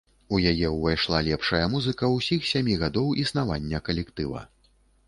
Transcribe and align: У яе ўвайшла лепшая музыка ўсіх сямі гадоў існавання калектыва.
У 0.35 0.37
яе 0.51 0.69
ўвайшла 0.75 1.19
лепшая 1.27 1.61
музыка 1.75 2.09
ўсіх 2.17 2.51
сямі 2.53 2.79
гадоў 2.87 3.13
існавання 3.27 3.85
калектыва. 3.93 4.49